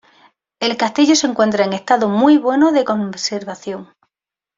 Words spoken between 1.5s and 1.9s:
en